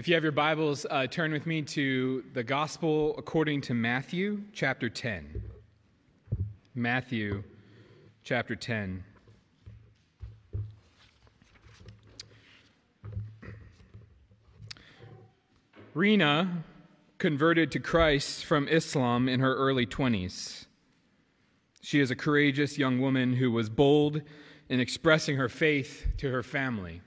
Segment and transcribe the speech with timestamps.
[0.00, 4.40] If you have your Bibles, uh, turn with me to the Gospel according to Matthew,
[4.50, 5.42] chapter 10.
[6.74, 7.42] Matthew,
[8.24, 9.04] chapter 10.
[15.92, 16.64] Rena
[17.18, 20.64] converted to Christ from Islam in her early 20s.
[21.82, 24.22] She is a courageous young woman who was bold
[24.70, 27.02] in expressing her faith to her family.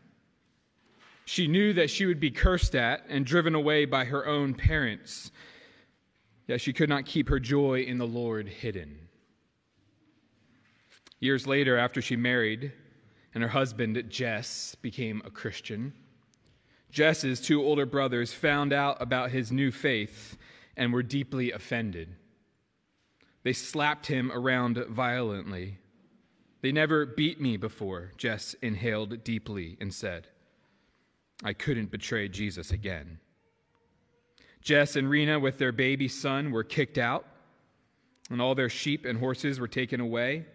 [1.25, 5.31] She knew that she would be cursed at and driven away by her own parents,
[6.47, 9.07] yet she could not keep her joy in the Lord hidden.
[11.19, 12.73] Years later, after she married
[13.33, 15.93] and her husband, Jess, became a Christian,
[16.91, 20.37] Jess's two older brothers found out about his new faith
[20.77, 22.15] and were deeply offended.
[23.43, 25.79] They slapped him around violently.
[26.61, 30.27] They never beat me before, Jess inhaled deeply and said.
[31.43, 33.19] I couldn't betray Jesus again.
[34.61, 37.25] Jess and Rena, with their baby son, were kicked out,
[38.29, 40.45] and all their sheep and horses were taken away.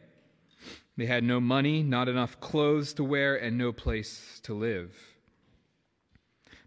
[0.97, 4.97] They had no money, not enough clothes to wear, and no place to live.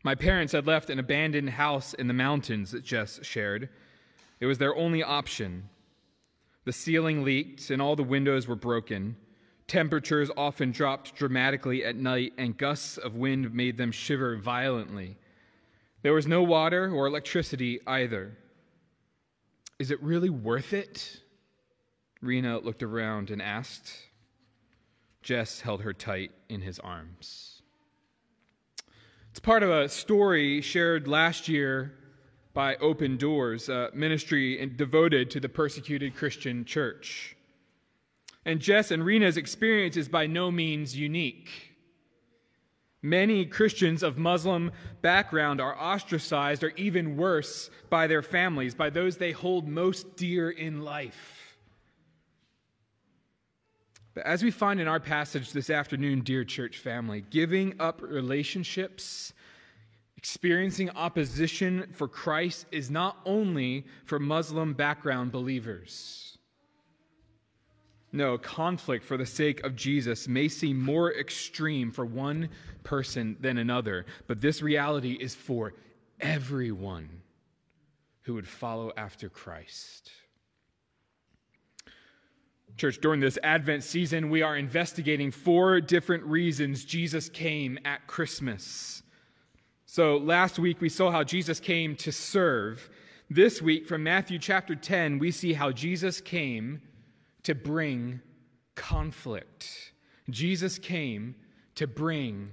[0.04, 3.70] My parents had left an abandoned house in the mountains that Jess shared.
[4.40, 5.70] It was their only option.
[6.66, 9.16] The ceiling leaked, and all the windows were broken.
[9.72, 15.16] Temperatures often dropped dramatically at night, and gusts of wind made them shiver violently.
[16.02, 18.38] There was no water or electricity either.
[19.80, 21.22] Is it really worth it?
[22.20, 23.94] Rena looked around and asked.
[25.22, 27.62] Jess held her tight in his arms.
[29.30, 31.94] It's part of a story shared last year
[32.54, 37.38] by Open Doors, a ministry devoted to the persecuted Christian church.
[38.46, 41.50] And Jess and Rena's experience is by no means unique.
[43.04, 49.18] Many Christians of Muslim background are ostracized, or even worse, by their families, by those
[49.18, 51.58] they hold most dear in life.
[54.14, 59.34] But as we find in our passage this afternoon, dear church family, giving up relationships,
[60.18, 66.31] experiencing opposition for Christ is not only for Muslim background believers.
[68.14, 72.50] No, conflict for the sake of Jesus may seem more extreme for one
[72.84, 75.74] person than another, but this reality is for
[76.20, 77.10] everyone
[78.24, 80.12] who would follow after Christ.
[82.78, 89.04] Church, during this Advent season, we are investigating four different reasons Jesus came at Christmas.
[89.86, 92.90] So last week we saw how Jesus came to serve.
[93.30, 96.82] This week, from Matthew chapter 10, we see how Jesus came
[97.44, 98.22] to bring
[98.76, 99.94] conflict.
[100.30, 101.36] Jesus came
[101.76, 102.52] to bring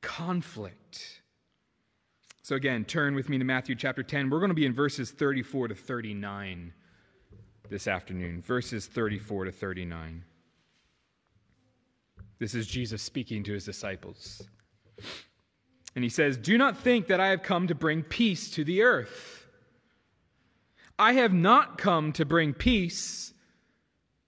[0.00, 1.22] conflict.
[2.42, 4.28] So, again, turn with me to Matthew chapter 10.
[4.28, 6.72] We're going to be in verses 34 to 39
[7.68, 8.42] this afternoon.
[8.42, 10.24] Verses 34 to 39.
[12.38, 14.42] This is Jesus speaking to his disciples.
[15.94, 18.82] And he says, Do not think that I have come to bring peace to the
[18.82, 19.46] earth.
[20.98, 23.31] I have not come to bring peace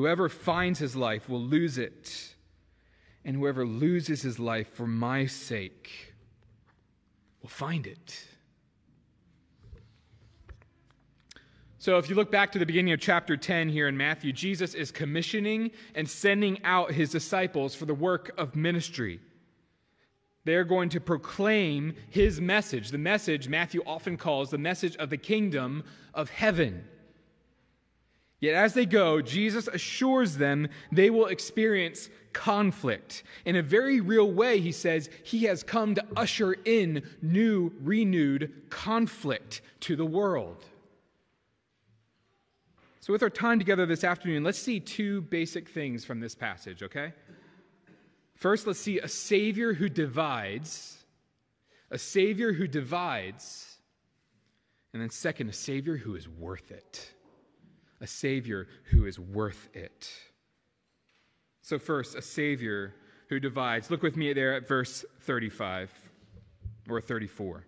[0.00, 2.34] Whoever finds his life will lose it,
[3.22, 6.14] and whoever loses his life for my sake
[7.42, 8.26] will find it.
[11.76, 14.72] So, if you look back to the beginning of chapter 10 here in Matthew, Jesus
[14.72, 19.20] is commissioning and sending out his disciples for the work of ministry.
[20.44, 25.18] They're going to proclaim his message, the message Matthew often calls the message of the
[25.18, 26.84] kingdom of heaven.
[28.40, 33.22] Yet as they go, Jesus assures them they will experience conflict.
[33.44, 38.70] In a very real way, he says he has come to usher in new, renewed
[38.70, 40.64] conflict to the world.
[43.00, 46.82] So, with our time together this afternoon, let's see two basic things from this passage,
[46.82, 47.12] okay?
[48.34, 50.96] First, let's see a Savior who divides,
[51.90, 53.76] a Savior who divides,
[54.92, 57.12] and then second, a Savior who is worth it
[58.00, 60.10] a Savior who is worth it.
[61.62, 62.94] So, first, a Savior
[63.28, 63.90] who divides.
[63.90, 65.90] Look with me there at verse 35.
[66.88, 67.64] or 34.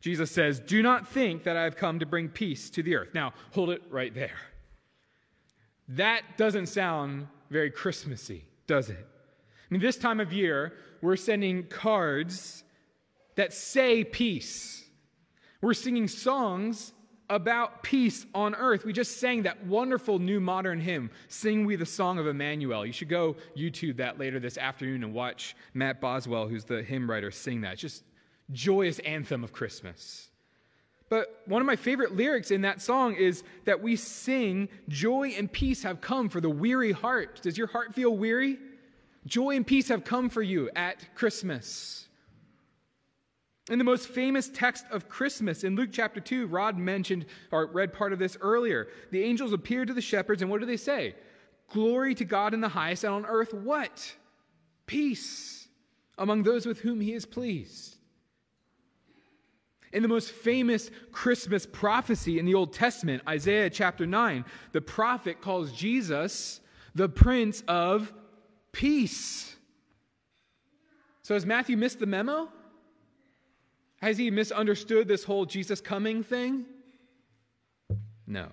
[0.00, 3.14] Jesus says, Do not think that I have come to bring peace to the earth.
[3.14, 4.38] Now, hold it right there.
[5.88, 8.98] That doesn't sound very Christmassy, does it?
[8.98, 12.64] I mean, this time of year, we're sending cards
[13.34, 14.84] that say peace.
[15.60, 16.92] We're singing songs
[17.30, 18.84] about peace on earth.
[18.84, 22.84] We just sang that wonderful new modern hymn, Sing We the Song of Emmanuel.
[22.84, 27.10] You should go YouTube that later this afternoon and watch Matt Boswell, who's the hymn
[27.10, 27.74] writer, sing that.
[27.74, 28.04] It's just
[28.52, 30.28] joyous anthem of Christmas.
[31.08, 35.50] But one of my favorite lyrics in that song is that we sing, Joy and
[35.50, 37.40] peace have come for the weary heart.
[37.42, 38.58] Does your heart feel weary?
[39.26, 42.08] Joy and peace have come for you at Christmas.
[43.70, 47.94] In the most famous text of Christmas, in Luke chapter 2, Rod mentioned or read
[47.94, 48.88] part of this earlier.
[49.10, 51.14] The angels appeared to the shepherds, and what do they say?
[51.70, 54.14] Glory to God in the highest, and on earth, what?
[54.86, 55.66] Peace
[56.18, 57.96] among those with whom he is pleased.
[59.94, 65.40] In the most famous Christmas prophecy in the Old Testament, Isaiah chapter 9, the prophet
[65.40, 66.60] calls Jesus
[66.94, 68.12] the Prince of
[68.72, 69.56] Peace.
[71.22, 72.50] So has Matthew missed the memo?
[74.04, 76.66] Has he misunderstood this whole Jesus coming thing?
[78.26, 78.48] No.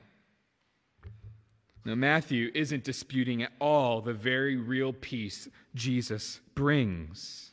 [1.84, 7.52] No, Matthew isn't disputing at all the very real peace Jesus brings.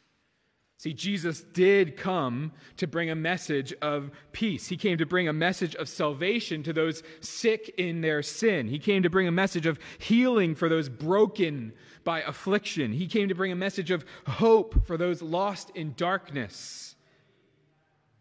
[0.76, 4.68] See, Jesus did come to bring a message of peace.
[4.68, 8.68] He came to bring a message of salvation to those sick in their sin.
[8.68, 11.72] He came to bring a message of healing for those broken
[12.04, 12.92] by affliction.
[12.92, 16.94] He came to bring a message of hope for those lost in darkness.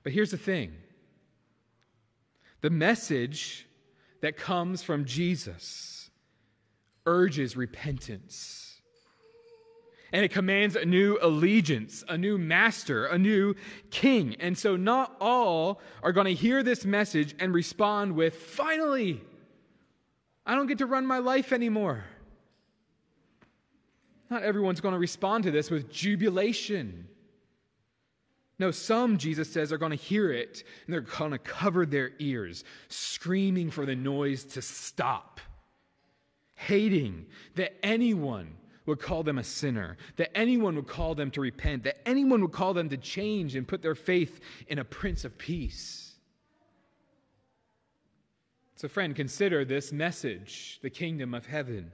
[0.08, 0.72] But here's the thing
[2.62, 3.68] the message
[4.22, 6.10] that comes from Jesus
[7.06, 8.80] urges repentance.
[10.14, 13.56] And it commands a new allegiance, a new master, a new
[13.92, 14.38] king.
[14.40, 19.20] And so, not all are going to hear this message and respond with, finally,
[20.46, 22.06] I don't get to run my life anymore.
[24.30, 27.10] Not everyone's going to respond to this with jubilation
[28.60, 32.12] no, some, Jesus says, are going to hear it and they're going to cover their
[32.20, 35.40] ears, screaming for the noise to stop,
[36.56, 38.56] hating that anyone
[38.88, 42.52] would call them a sinner, that anyone would call them to repent, that anyone would
[42.52, 44.40] call them to change and put their faith
[44.70, 46.16] in a Prince of Peace.
[48.76, 51.92] So, friend, consider this message the kingdom of heaven.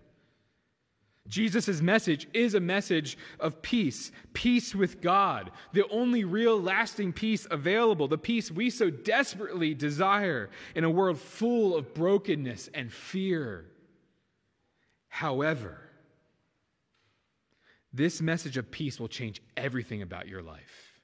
[1.28, 7.48] Jesus' message is a message of peace, peace with God, the only real lasting peace
[7.50, 13.66] available, the peace we so desperately desire in a world full of brokenness and fear.
[15.08, 15.80] However,
[17.94, 21.00] this message of peace will change everything about your life.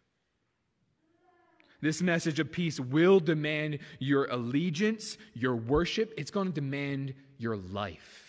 [1.81, 6.13] This message of peace will demand your allegiance, your worship.
[6.18, 8.29] It's going to demand your life.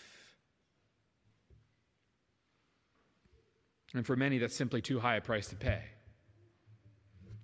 [3.93, 5.81] And for many, that's simply too high a price to pay.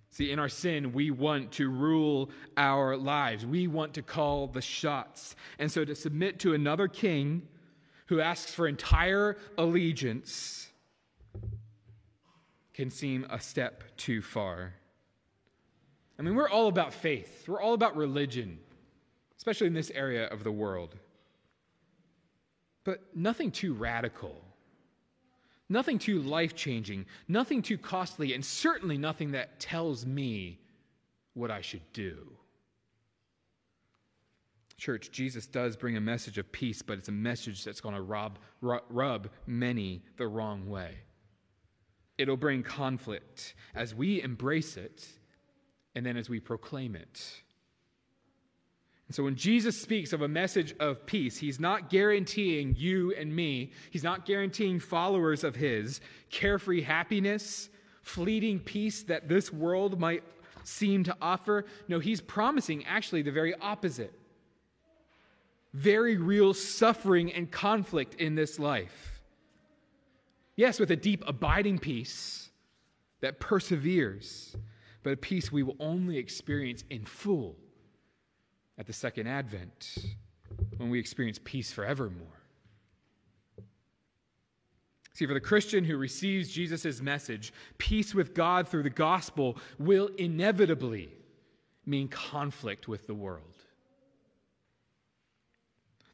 [0.10, 3.46] See, in our sin, we want to rule our lives.
[3.46, 5.36] We want to call the shots.
[5.60, 7.44] And so to submit to another king
[8.08, 10.70] who asks for entire allegiance
[12.74, 14.74] can seem a step too far.
[16.18, 18.60] I mean, we're all about faith, we're all about religion,
[19.38, 20.96] especially in this area of the world.
[22.84, 24.42] But nothing too radical
[25.70, 30.60] Nothing too life changing, nothing too costly, and certainly nothing that tells me
[31.34, 32.32] what I should do.
[34.78, 38.02] Church, Jesus does bring a message of peace, but it's a message that's going to
[38.02, 40.96] rob, rub many the wrong way.
[42.18, 45.06] It'll bring conflict as we embrace it
[45.96, 47.42] and then as we proclaim it.
[49.10, 53.72] So when Jesus speaks of a message of peace, he's not guaranteeing you and me,
[53.90, 57.70] he's not guaranteeing followers of his carefree happiness,
[58.02, 60.24] fleeting peace that this world might
[60.64, 61.66] seem to offer.
[61.88, 64.14] No, he's promising actually the very opposite
[65.78, 69.22] very real suffering and conflict in this life.
[70.56, 72.50] Yes, with a deep, abiding peace
[73.22, 74.56] that perseveres,
[75.04, 77.56] but a peace we will only experience in full
[78.78, 79.98] at the second advent
[80.78, 82.28] when we experience peace forevermore.
[85.14, 90.10] See, for the Christian who receives Jesus' message, peace with God through the gospel will
[90.20, 91.10] inevitably
[91.88, 93.56] mean conflict with the world.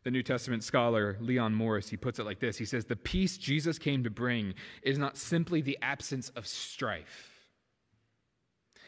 [0.04, 2.58] The New Testament scholar Leon Morris, he puts it like this.
[2.58, 4.54] He says, The peace Jesus came to bring
[4.84, 7.48] is not simply the absence of strife,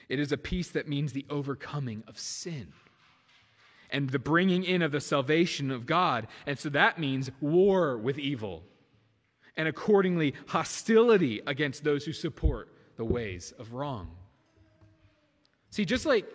[0.08, 2.72] It is a peace that means the overcoming of sin
[3.89, 6.27] and the bringing in of the salvation of God.
[6.46, 8.63] And so that means war with evil
[9.58, 14.12] and accordingly hostility against those who support the ways of wrong.
[15.70, 16.25] See, just like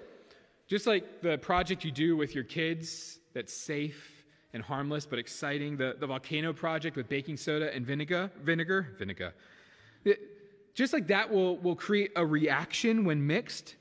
[0.66, 5.76] just like the project you do with your kids that's safe and harmless but exciting,
[5.76, 9.34] the, the volcano project with baking soda and vinegar, vinegar, vinegar.
[10.04, 10.20] It,
[10.74, 13.74] just like that will, will create a reaction when mixed,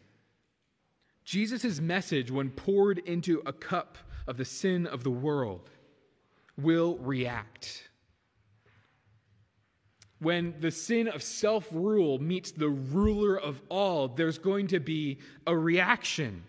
[1.30, 5.70] Jesus' message, when poured into a cup of the sin of the world,
[6.58, 7.88] will react.
[10.18, 15.20] When the sin of self rule meets the ruler of all, there's going to be
[15.46, 16.46] a reaction.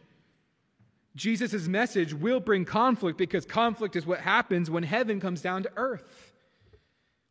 [1.14, 5.70] Jesus' message will bring conflict because conflict is what happens when heaven comes down to
[5.76, 6.32] earth,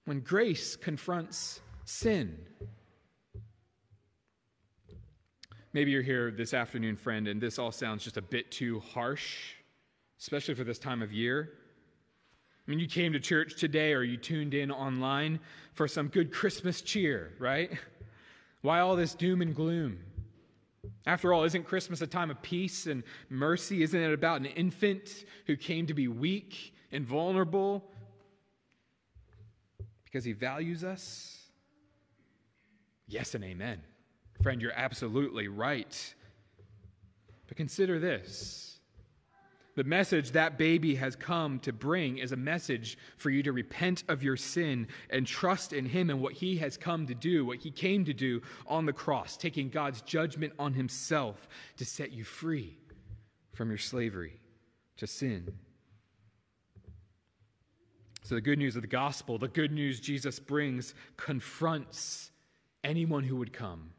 [0.05, 2.45] when grace confronts sin.
[5.79, 9.53] Maybe you're here this afternoon, friend, and this all sounds just a bit too harsh,
[10.19, 11.53] especially for this time of year.
[12.67, 15.39] I mean, you came to church today or you tuned in online
[15.71, 17.71] for some good Christmas cheer, right?
[18.61, 19.99] Why all this doom and gloom?
[21.05, 23.81] After all, isn't Christmas a time of peace and mercy?
[23.81, 27.89] Isn't it about an infant who came to be weak and vulnerable
[30.03, 31.37] because he values us?
[33.07, 33.81] Yes and amen.
[34.41, 36.15] Friend, you're absolutely right.
[37.47, 38.69] But consider this
[39.79, 44.03] the message that baby has come to bring is a message for you to repent
[44.09, 47.59] of your sin and trust in him and what he has come to do, what
[47.59, 52.25] he came to do on the cross, taking God's judgment on himself to set you
[52.25, 52.77] free
[53.53, 54.41] from your slavery
[54.97, 55.47] to sin.
[58.23, 62.31] So, the good news of the gospel, the good news Jesus brings, confronts
[62.83, 63.91] anyone who would come.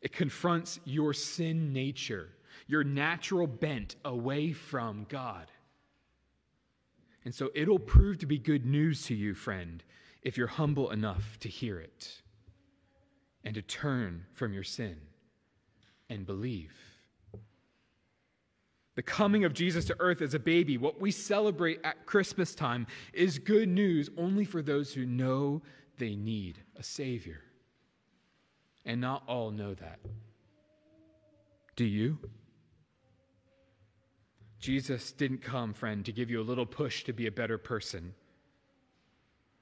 [0.00, 2.28] It confronts your sin nature,
[2.66, 5.50] your natural bent away from God.
[7.24, 9.82] And so it'll prove to be good news to you, friend,
[10.22, 12.22] if you're humble enough to hear it
[13.44, 14.96] and to turn from your sin
[16.08, 16.72] and believe.
[18.96, 22.86] The coming of Jesus to earth as a baby, what we celebrate at Christmas time,
[23.12, 25.62] is good news only for those who know
[25.98, 27.40] they need a Savior.
[28.90, 30.00] And not all know that.
[31.76, 32.18] Do you?
[34.58, 38.12] Jesus didn't come, friend, to give you a little push to be a better person.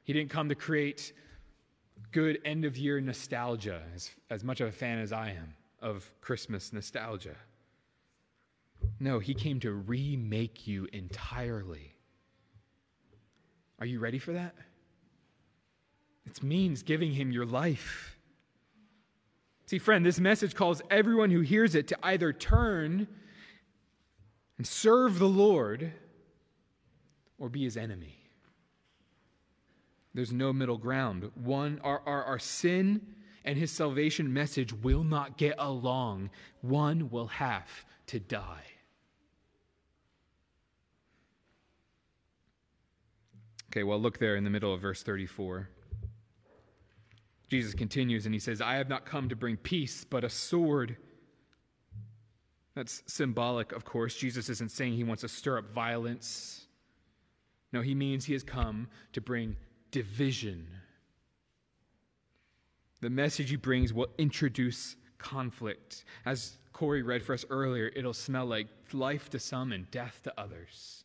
[0.02, 1.12] He didn't come to create
[2.10, 6.10] good end of year nostalgia, as, as much of a fan as I am of
[6.22, 7.36] Christmas nostalgia.
[8.98, 11.92] No, he came to remake you entirely.
[13.78, 14.54] Are you ready for that?
[16.24, 18.17] It means giving him your life.
[19.68, 23.06] See, friend, this message calls everyone who hears it to either turn
[24.56, 25.92] and serve the Lord
[27.36, 28.16] or be his enemy.
[30.14, 31.30] There's no middle ground.
[31.34, 33.02] One, our, our, our sin
[33.44, 36.30] and his salvation message will not get along.
[36.62, 38.64] One will have to die.
[43.70, 45.68] Okay, well, look there in the middle of verse 34.
[47.48, 50.96] Jesus continues and he says, I have not come to bring peace, but a sword.
[52.74, 54.14] That's symbolic, of course.
[54.14, 56.66] Jesus isn't saying he wants to stir up violence.
[57.72, 59.56] No, he means he has come to bring
[59.90, 60.66] division.
[63.00, 66.04] The message he brings will introduce conflict.
[66.26, 70.40] As Corey read for us earlier, it'll smell like life to some and death to
[70.40, 71.04] others.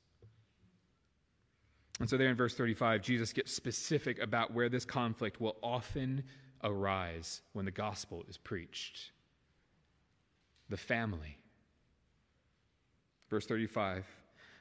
[2.00, 6.24] And so, there in verse 35, Jesus gets specific about where this conflict will often
[6.64, 9.12] arise when the gospel is preached
[10.70, 11.38] the family.
[13.30, 14.06] Verse 35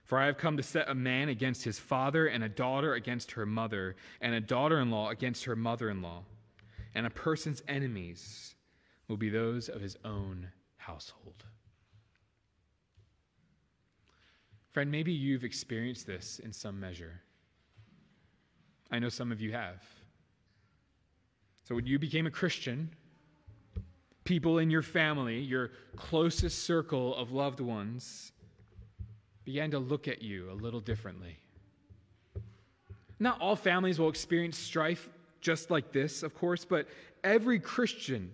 [0.05, 3.33] For I have come to set a man against his father, and a daughter against
[3.33, 6.25] her mother, and a daughter in law against her mother in law.
[6.95, 8.55] And a person's enemies
[9.09, 11.45] will be those of his own household.
[14.73, 17.21] Friend, maybe you've experienced this in some measure.
[18.91, 19.83] I know some of you have.
[21.65, 22.91] So when you became a Christian,
[24.25, 28.33] people in your family, your closest circle of loved ones,
[29.45, 31.37] began to look at you a little differently.
[33.19, 35.09] Not all families will experience strife
[35.41, 36.89] just like this, of course, but
[37.25, 38.33] every Christian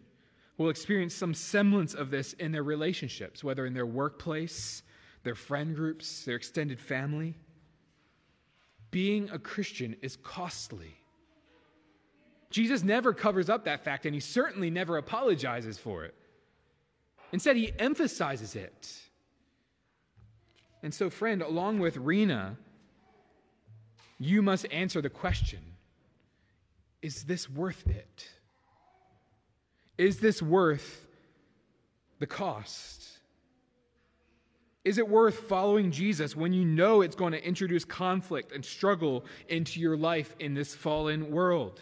[0.56, 4.82] will experience some semblance of this in their relationships, whether in their workplace,
[5.28, 7.34] their friend groups, their extended family.
[8.90, 10.96] Being a Christian is costly.
[12.48, 16.14] Jesus never covers up that fact, and he certainly never apologizes for it.
[17.30, 18.90] Instead, he emphasizes it.
[20.82, 22.56] And so, friend, along with Rena,
[24.18, 25.60] you must answer the question
[27.02, 28.30] is this worth it?
[29.98, 31.06] Is this worth
[32.18, 33.17] the cost?
[34.88, 39.26] Is it worth following Jesus when you know it's going to introduce conflict and struggle
[39.50, 41.78] into your life in this fallen world?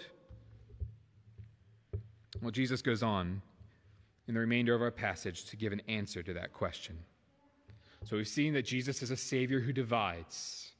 [2.42, 3.42] Well, Jesus goes on
[4.26, 6.98] in the remainder of our passage to give an answer to that question.
[8.02, 10.72] So we've seen that Jesus is a Savior who divides.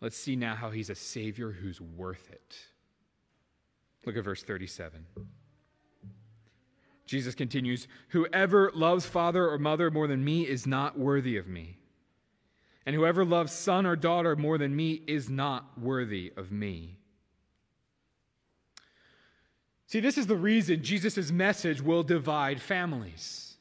[0.00, 2.56] Let's see now how he's a Savior who's worth it.
[4.06, 5.04] Look at verse 37.
[7.10, 11.76] Jesus continues Whoever loves father or mother more than me is not worthy of me.
[12.86, 16.98] And whoever loves son or daughter more than me is not worthy of me.
[19.88, 23.56] See, this is the reason Jesus' message will divide families.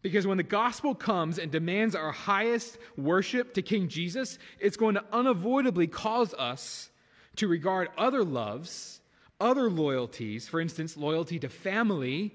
[0.00, 4.94] Because when the gospel comes and demands our highest worship to King Jesus, it's going
[4.94, 6.90] to unavoidably cause us
[7.34, 9.00] to regard other loves,
[9.40, 12.32] other loyalties, for instance, loyalty to family,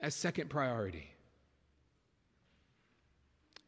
[0.00, 1.10] as second priority.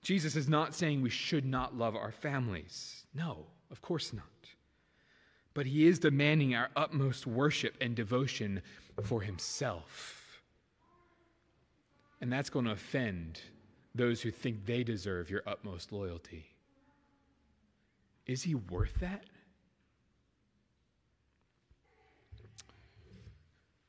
[0.02, 3.04] Jesus is not saying we should not love our families.
[3.14, 4.24] No, of course not.
[5.54, 8.62] But he is demanding our utmost worship and devotion
[9.02, 10.40] for himself.
[12.20, 13.40] And that's going to offend
[13.94, 16.46] those who think they deserve your utmost loyalty.
[18.26, 19.24] Is he worth that?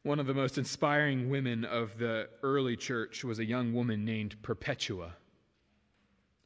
[0.10, 4.42] One of the most inspiring women of the early church was a young woman named
[4.42, 5.14] Perpetua.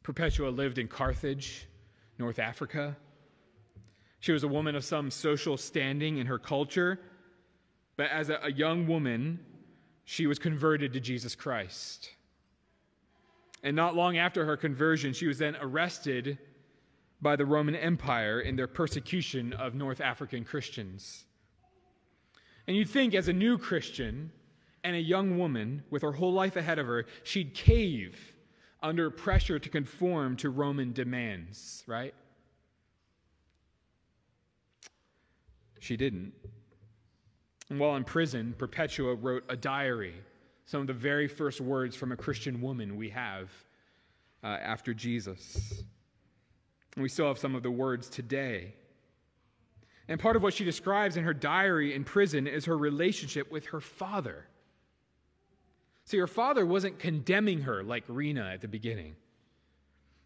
[0.03, 1.69] Perpetua lived in Carthage,
[2.19, 2.97] North Africa.
[4.19, 6.99] She was a woman of some social standing in her culture,
[7.95, 9.39] but as a, a young woman,
[10.03, 12.09] she was converted to Jesus Christ.
[13.63, 16.37] And not long after her conversion, she was then arrested
[17.21, 21.23] by the Roman Empire in their persecution of North African Christians.
[22.67, 24.31] And you'd think, as a new Christian
[24.83, 28.33] and a young woman with her whole life ahead of her, she'd cave
[28.81, 32.13] under pressure to conform to Roman demands, right?
[35.79, 36.33] She didn't.
[37.69, 40.13] And while in prison, Perpetua wrote a diary,
[40.65, 43.51] some of the very first words from a Christian woman we have
[44.43, 45.83] uh, after Jesus.
[46.95, 48.75] And we still have some of the words today.
[50.07, 53.67] And part of what she describes in her diary in prison is her relationship with
[53.67, 54.45] her father.
[56.05, 59.15] See, her father wasn't condemning her like Rena at the beginning,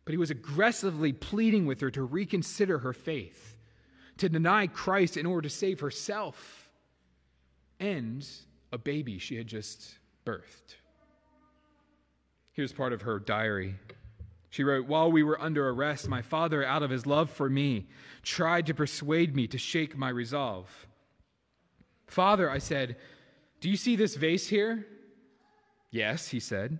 [0.05, 3.57] but he was aggressively pleading with her to reconsider her faith,
[4.17, 6.71] to deny Christ in order to save herself
[7.79, 8.27] and
[8.71, 10.75] a baby she had just birthed.
[12.53, 13.75] Here's part of her diary.
[14.49, 17.87] She wrote, While we were under arrest, my father, out of his love for me,
[18.23, 20.87] tried to persuade me to shake my resolve.
[22.07, 22.95] Father, I said,
[23.59, 24.85] Do you see this vase here?
[25.91, 26.79] Yes, he said.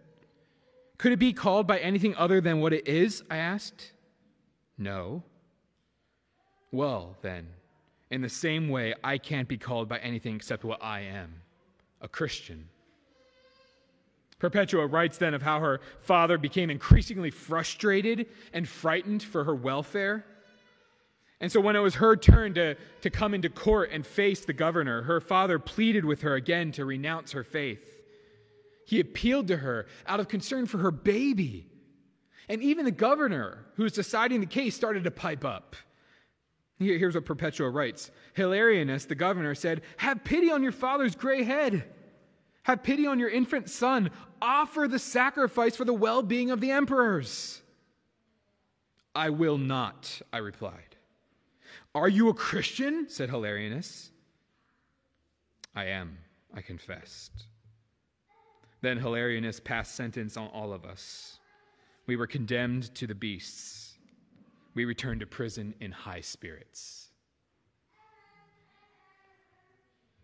[0.97, 3.23] Could it be called by anything other than what it is?
[3.29, 3.91] I asked.
[4.77, 5.23] No.
[6.71, 7.47] Well, then,
[8.09, 11.41] in the same way, I can't be called by anything except what I am
[12.01, 12.69] a Christian.
[14.39, 20.25] Perpetua writes then of how her father became increasingly frustrated and frightened for her welfare.
[21.39, 24.53] And so, when it was her turn to, to come into court and face the
[24.53, 27.97] governor, her father pleaded with her again to renounce her faith.
[28.85, 31.67] He appealed to her out of concern for her baby.
[32.49, 35.75] And even the governor, who was deciding the case, started to pipe up.
[36.79, 41.83] Here's what Perpetua writes Hilarianus, the governor, said, Have pity on your father's gray head.
[42.67, 44.09] Have pity on your infant son.
[44.41, 47.61] Offer the sacrifice for the well being of the emperors.
[49.15, 50.97] I will not, I replied.
[51.95, 53.07] Are you a Christian?
[53.07, 54.09] said Hilarianus.
[55.73, 56.17] I am,
[56.53, 57.47] I confessed.
[58.81, 61.39] Then Hilarianus passed sentence on all of us.
[62.05, 63.97] We were condemned to the beasts
[64.73, 67.06] we returned to prison in high spirits.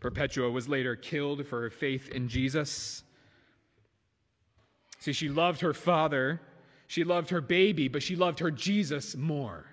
[0.03, 3.03] Perpetua was later killed for her faith in Jesus.
[4.99, 6.41] See, she loved her father,
[6.87, 9.65] she loved her baby, but she loved her Jesus more.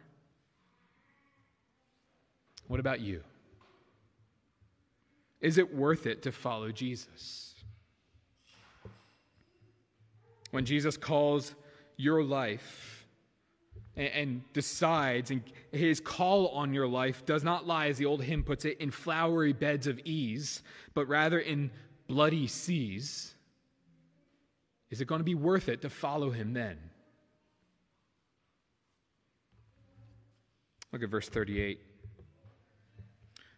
[2.69, 3.25] What about you?
[5.41, 7.55] Is it worth it to follow Jesus?
[10.53, 11.57] When Jesus calls
[11.97, 13.00] your life,
[13.97, 18.23] and, and decides, and his call on your life does not lie, as the old
[18.23, 20.63] hymn puts it, in flowery beds of ease,
[20.95, 21.71] but rather in
[22.07, 23.35] bloody seas.
[24.91, 26.77] Is it going to be worth it to follow him then?
[30.93, 31.81] Look at verse 38.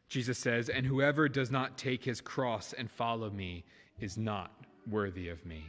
[0.08, 3.64] Jesus says, And whoever does not take his cross and follow me
[3.98, 4.50] is not
[4.86, 5.64] worthy of me.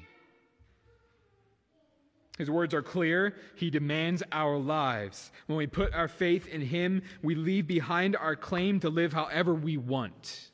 [2.37, 3.35] His words are clear.
[3.55, 5.31] He demands our lives.
[5.45, 9.53] When we put our faith in Him, we leave behind our claim to live however
[9.53, 10.49] we want.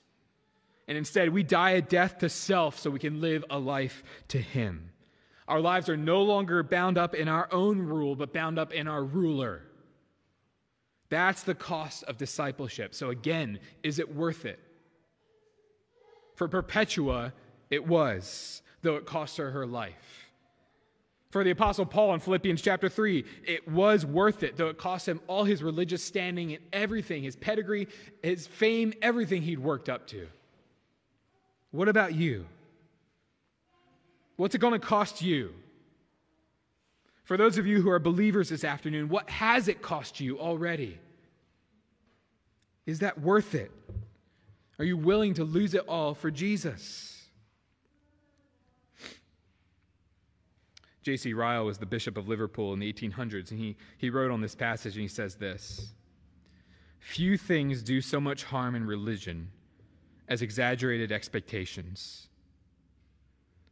[0.88, 4.39] And instead, we die a death to self so we can live a life to
[4.39, 4.92] Him.
[5.48, 8.88] Our lives are no longer bound up in our own rule, but bound up in
[8.88, 9.63] our ruler.
[11.10, 12.94] That's the cost of discipleship.
[12.94, 14.60] So, again, is it worth it?
[16.36, 17.34] For Perpetua,
[17.70, 20.18] it was, though it cost her her life.
[21.32, 25.08] For the Apostle Paul in Philippians chapter 3, it was worth it, though it cost
[25.08, 27.88] him all his religious standing and everything, his pedigree,
[28.24, 30.28] his fame, everything he'd worked up to.
[31.72, 32.48] What about you?
[34.38, 35.54] What's it going to cost you?
[37.26, 40.98] For those of you who are believers this afternoon, what has it cost you already?
[42.88, 43.72] Is that worth it?
[44.80, 47.18] Are you willing to lose it all for Jesus?
[51.10, 51.34] J.C.
[51.34, 54.54] Ryle was the Bishop of Liverpool in the 1800s, and he, he wrote on this
[54.54, 55.91] passage, and he says this
[57.00, 59.50] Few things do so much harm in religion
[60.28, 62.28] as exaggerated expectations.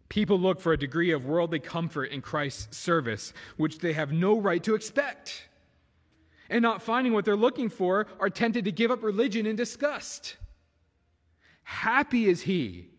[0.09, 4.39] People look for a degree of worldly comfort in Christ's service, which they have no
[4.39, 5.47] right to expect.
[6.49, 10.37] And not finding what they're looking for, are tempted to give up religion in disgust.
[11.61, 12.89] Happy is he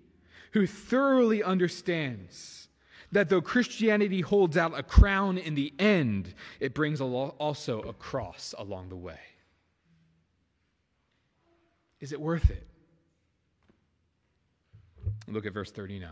[0.53, 2.68] who thoroughly understands
[3.13, 8.55] that though Christianity holds out a crown in the end, it brings also a cross
[8.59, 9.19] along the way.
[12.01, 12.67] Is it worth it?
[15.27, 16.09] Look at verse 39.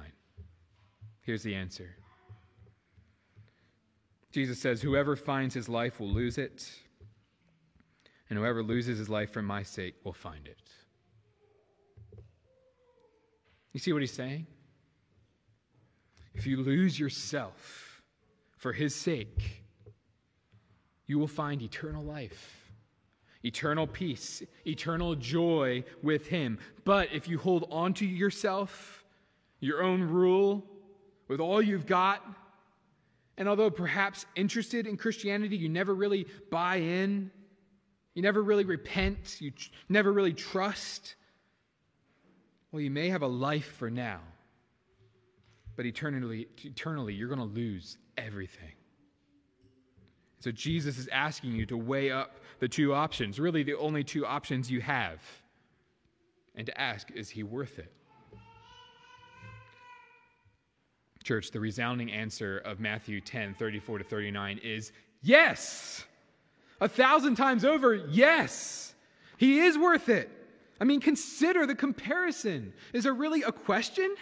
[1.23, 1.97] Here's the answer
[4.33, 6.71] Jesus says, Whoever finds his life will lose it,
[8.29, 10.59] and whoever loses his life for my sake will find it.
[13.73, 14.47] You see what he's saying?
[16.37, 18.03] If you lose yourself
[18.59, 19.63] for his sake,
[21.07, 22.71] you will find eternal life,
[23.43, 26.59] eternal peace, eternal joy with him.
[26.85, 29.03] But if you hold on to yourself,
[29.61, 30.65] your own rule,
[31.27, 32.23] with all you've got,
[33.39, 37.31] and although perhaps interested in Christianity, you never really buy in,
[38.15, 41.15] you never really repent, you tr- never really trust,
[42.73, 44.21] well, you may have a life for now
[45.77, 48.73] but eternally, eternally you're going to lose everything.
[50.41, 54.27] So Jesus is asking you to weigh up the two options, really the only two
[54.27, 55.21] options you have,
[56.55, 57.93] and to ask, is he worth it?
[61.23, 66.05] Church, the resounding answer of Matthew 10 34 to 39 is yes.
[66.81, 68.95] A thousand times over, yes.
[69.37, 70.31] He is worth it.
[70.81, 72.73] I mean, consider the comparison.
[72.93, 74.15] Is there really a question?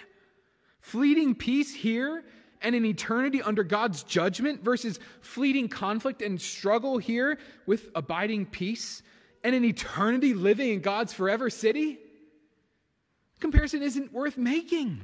[0.85, 2.23] Fleeting peace here
[2.61, 9.03] and an eternity under God's judgment versus fleeting conflict and struggle here with abiding peace
[9.42, 11.99] and an eternity living in God's forever city?
[13.40, 15.01] Comparison isn't worth making.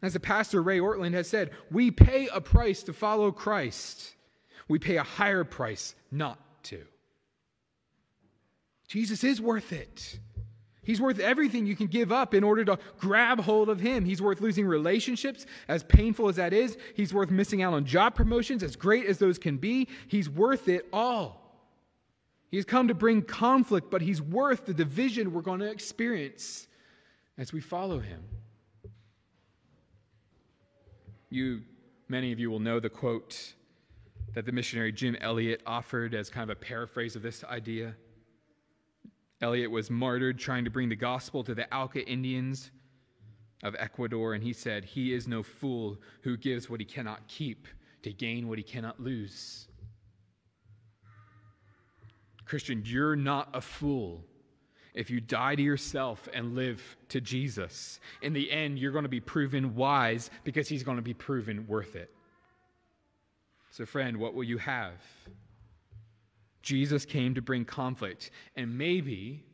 [0.00, 4.14] As the pastor Ray Ortlund has said, we pay a price to follow Christ.
[4.66, 6.80] We pay a higher price not to.
[8.88, 10.18] Jesus is worth it.
[10.84, 14.04] He's worth everything you can give up in order to grab hold of him.
[14.04, 16.76] He's worth losing relationships, as painful as that is.
[16.94, 19.88] He's worth missing out on job promotions, as great as those can be.
[20.08, 21.40] He's worth it all.
[22.50, 26.68] He's come to bring conflict, but he's worth the division we're going to experience
[27.36, 28.22] as we follow him.
[31.30, 31.62] You,
[32.08, 33.54] many of you will know the quote
[34.34, 37.96] that the missionary Jim Elliot offered as kind of a paraphrase of this idea.
[39.40, 42.70] Elliot was martyred trying to bring the gospel to the Auca Indians
[43.62, 47.66] of Ecuador, and he said, He is no fool who gives what he cannot keep
[48.02, 49.66] to gain what he cannot lose.
[52.44, 54.22] Christian, you're not a fool
[54.92, 57.98] if you die to yourself and live to Jesus.
[58.22, 61.66] In the end, you're going to be proven wise because he's going to be proven
[61.66, 62.10] worth it.
[63.70, 65.00] So, friend, what will you have?
[66.64, 68.30] Jesus came to bring conflict.
[68.56, 69.44] And maybe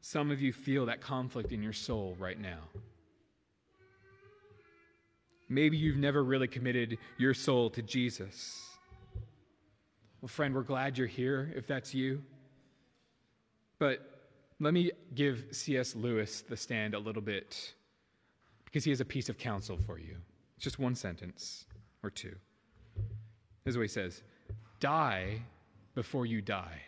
[0.00, 2.58] some of you feel that conflict in your soul right now.
[5.48, 8.60] Maybe you've never really committed your soul to Jesus.
[10.20, 12.22] Well, friend, we're glad you're here if that's you.
[13.78, 14.00] But
[14.58, 15.94] let me give C.S.
[15.94, 17.72] Lewis the stand a little bit
[18.64, 20.16] because he has a piece of counsel for you.
[20.56, 21.66] It's just one sentence
[22.02, 22.34] or two.
[23.64, 24.22] This is what he says
[24.80, 25.40] Die
[25.94, 26.80] before you die.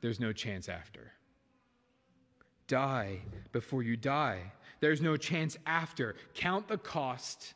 [0.00, 1.12] There's no chance after.
[2.68, 3.20] Die
[3.52, 4.52] before you die.
[4.80, 6.14] There's no chance after.
[6.34, 7.54] Count the cost.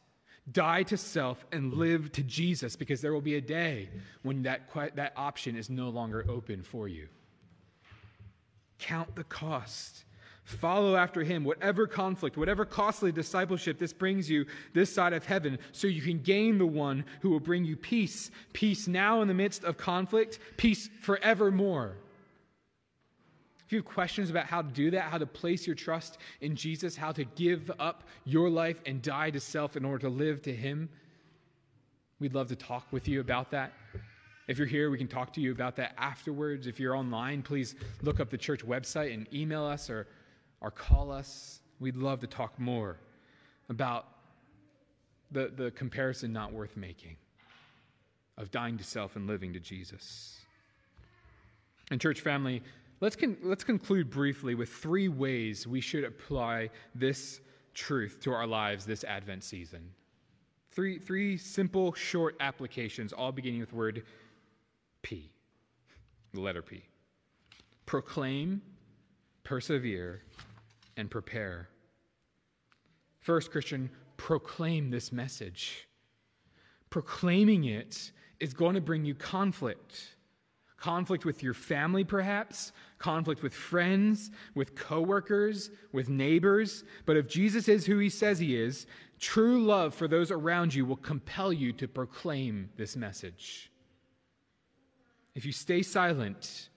[0.53, 3.89] Die to self and live to Jesus because there will be a day
[4.23, 7.09] when that, that option is no longer open for you.
[8.79, 10.05] Count the cost.
[10.45, 15.59] Follow after him, whatever conflict, whatever costly discipleship this brings you this side of heaven,
[15.73, 18.31] so you can gain the one who will bring you peace.
[18.53, 21.97] Peace now in the midst of conflict, peace forevermore.
[23.65, 26.55] If you have questions about how to do that, how to place your trust in
[26.55, 30.43] Jesus, how to give up your life and die to self in order to live
[30.43, 30.91] to Him,
[32.21, 33.73] we'd love to talk with you about that.
[34.47, 36.67] If you're here, we can talk to you about that afterwards.
[36.67, 40.07] If you're online, please look up the church website and email us or,
[40.65, 41.61] or call us.
[41.79, 42.99] We'd love to talk more
[43.69, 44.07] about
[45.31, 47.17] the, the comparison not worth making
[48.39, 50.39] of dying to self and living to Jesus.
[51.91, 52.63] And, church family,
[53.01, 57.41] let's, con- let's conclude briefly with three ways we should apply this
[57.75, 59.91] truth to our lives this Advent season.
[60.71, 64.03] Three, three simple, short applications, all beginning with word
[65.03, 65.31] P,
[66.33, 66.83] the letter P.
[67.85, 68.63] Proclaim,
[69.45, 70.23] persevere,
[70.97, 71.69] and prepare.
[73.21, 75.89] First, Christian, proclaim this message.
[76.91, 80.17] Proclaiming it is going to bring you conflict.
[80.77, 86.85] Conflict with your family, perhaps, conflict with friends, with coworkers, with neighbors.
[87.07, 88.87] But if Jesus is who he says he is,
[89.19, 93.71] true love for those around you will compel you to proclaim this message.
[95.35, 96.69] If you stay silent,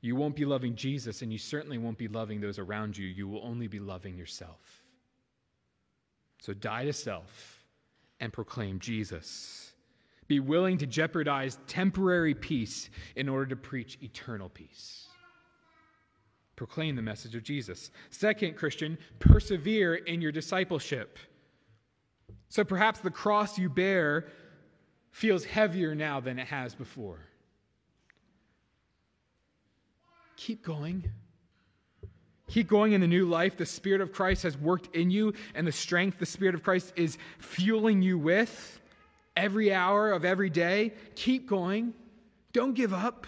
[0.00, 3.06] you won't be loving Jesus, and you certainly won't be loving those around you.
[3.06, 4.82] You will only be loving yourself.
[6.40, 7.64] So die to self
[8.20, 9.72] and proclaim Jesus.
[10.28, 15.06] Be willing to jeopardize temporary peace in order to preach eternal peace.
[16.56, 17.90] Proclaim the message of Jesus.
[18.10, 21.18] Second, Christian, persevere in your discipleship.
[22.48, 24.28] So perhaps the cross you bear
[25.10, 27.20] feels heavier now than it has before.
[30.36, 31.10] Keep going.
[32.48, 35.66] Keep going in the new life the Spirit of Christ has worked in you, and
[35.66, 38.80] the strength the Spirit of Christ is fueling you with
[39.36, 40.92] every hour of every day.
[41.14, 41.92] Keep going.
[42.52, 43.26] Don't give up.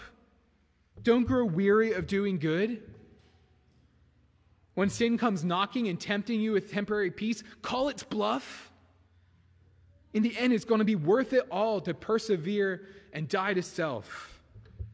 [1.03, 2.81] Don't grow weary of doing good.
[4.75, 8.71] When sin comes knocking and tempting you with temporary peace, call its bluff.
[10.13, 13.61] In the end, it's going to be worth it all to persevere and die to
[13.61, 14.28] self.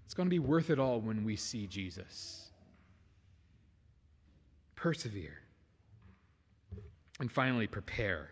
[0.06, 2.50] It's going to be worth it all when we see Jesus.
[4.76, 5.42] Persevere.
[7.20, 8.30] And finally, prepare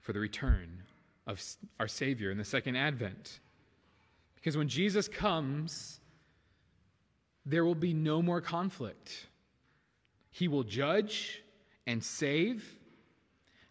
[0.00, 0.82] for the return
[1.26, 1.42] of
[1.78, 3.40] our Savior in the second advent.
[4.34, 6.00] Because when Jesus comes,
[7.44, 9.26] there will be no more conflict.
[10.30, 11.42] He will judge
[11.86, 12.64] and save,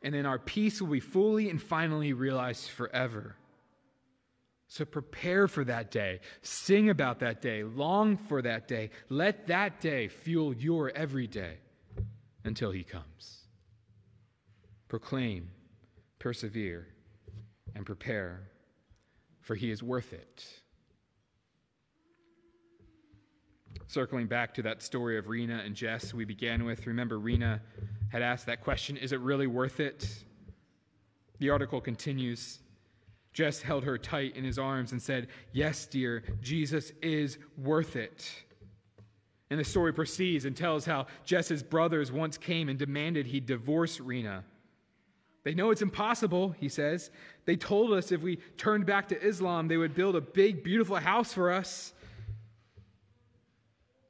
[0.03, 3.35] and then our peace will be fully and finally realized forever.
[4.69, 6.19] So prepare for that day.
[6.43, 7.63] Sing about that day.
[7.63, 8.91] Long for that day.
[9.09, 11.57] Let that day fuel your every day
[12.43, 13.47] until he comes.
[14.87, 15.49] Proclaim,
[16.19, 16.87] persevere,
[17.73, 18.47] and prepare,
[19.41, 20.45] for he is worth it.
[23.87, 27.59] Circling back to that story of Rena and Jess we began with, remember Rena
[28.11, 30.07] had asked that question Is it really worth it?
[31.39, 32.59] The article continues.
[33.33, 38.31] Jess held her tight in his arms and said, Yes, dear, Jesus is worth it.
[39.49, 43.99] And the story proceeds and tells how Jess's brothers once came and demanded he divorce
[43.99, 44.43] Rena.
[45.43, 47.11] They know it's impossible, he says.
[47.45, 50.97] They told us if we turned back to Islam, they would build a big, beautiful
[50.97, 51.93] house for us.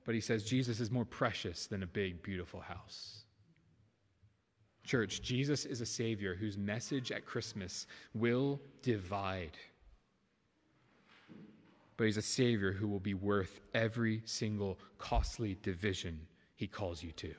[0.05, 3.23] But he says Jesus is more precious than a big, beautiful house.
[4.89, 9.55] Church, Jesus is a Savior whose message at Christmas will divide.
[11.95, 16.19] But He's a Savior who will be worth every single costly division
[16.55, 17.31] He calls you to.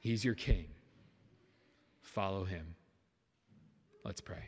[0.00, 0.66] He's your King.
[2.00, 2.74] Follow Him.
[4.04, 4.42] Let's pray.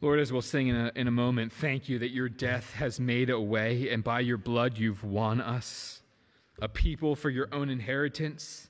[0.00, 3.00] Lord, as we'll sing in a, in a moment, thank you that your death has
[3.00, 6.02] made a way, and by your blood you've won us
[6.60, 8.68] a people for your own inheritance,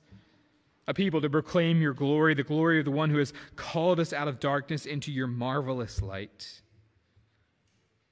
[0.89, 4.13] a people to proclaim your glory, the glory of the one who has called us
[4.13, 6.63] out of darkness into your marvelous light.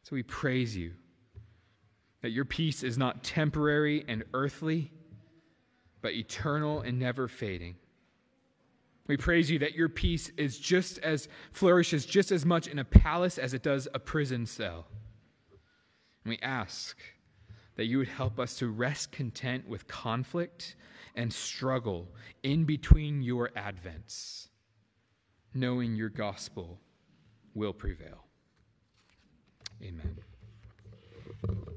[0.03, 0.93] So we praise you
[2.23, 4.91] that your peace is not temporary and earthly,
[6.03, 7.77] but eternal and never fading.
[9.07, 12.85] We praise you that your peace is just as flourishes just as much in a
[12.85, 14.87] palace as it does a prison cell.
[16.25, 16.97] And we ask
[17.77, 20.77] that you would help us to rest content with conflict
[21.15, 22.09] and struggle
[22.43, 24.49] in between your advents,
[25.55, 26.79] knowing your gospel
[27.55, 28.25] will prevail.
[29.83, 30.19] Amen.